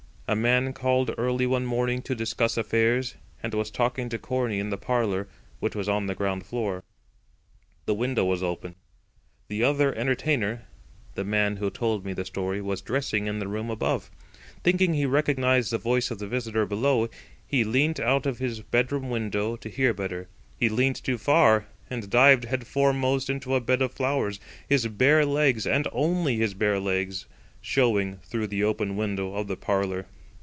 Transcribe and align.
A 0.27 0.33
man 0.37 0.71
called 0.71 1.13
early 1.17 1.45
one 1.45 1.65
morning 1.65 2.01
to 2.03 2.15
discuss 2.15 2.55
affairs, 2.55 3.15
and 3.43 3.53
was 3.53 3.69
talking 3.69 4.07
to 4.07 4.17
Corney 4.17 4.59
in 4.59 4.69
the 4.69 4.77
parlour, 4.77 5.27
which 5.59 5.75
was 5.75 5.89
on 5.89 6.07
the 6.07 6.15
ground 6.15 6.45
floor. 6.45 6.85
The 7.85 7.93
window 7.93 8.23
was 8.23 8.41
open. 8.41 8.75
The 9.49 9.65
other 9.65 9.93
entertainer—the 9.93 11.23
man 11.25 11.57
who 11.57 11.69
told 11.69 12.05
me 12.05 12.13
the 12.13 12.23
story—was 12.23 12.81
dressing 12.81 13.27
in 13.27 13.39
the 13.39 13.47
room 13.49 13.69
above. 13.69 14.09
Thinking 14.63 14.93
he 14.93 15.05
recognised 15.05 15.69
the 15.69 15.77
voice 15.77 16.11
of 16.11 16.19
the 16.19 16.29
visitor 16.29 16.65
below, 16.65 17.09
he 17.45 17.65
leant 17.65 17.99
out 17.99 18.25
of 18.25 18.39
his 18.39 18.61
bedroom 18.61 19.09
window 19.09 19.57
to 19.57 19.67
hear 19.67 19.93
better. 19.93 20.29
He 20.57 20.69
leant 20.69 21.03
too 21.03 21.17
far, 21.17 21.67
and 21.89 22.09
dived 22.09 22.45
head 22.45 22.65
foremost 22.65 23.29
into 23.29 23.53
a 23.53 23.59
bed 23.59 23.81
of 23.81 23.91
flowers, 23.91 24.39
his 24.69 24.87
bare 24.87 25.25
legs—and 25.25 25.89
only 25.91 26.37
his 26.37 26.53
bare 26.53 26.79
legs—showing 26.79 28.19
through 28.23 28.47
the 28.47 28.63
open 28.63 28.95
window 28.95 29.33
of 29.35 29.47
the 29.47 29.57
parlour. 29.57 30.05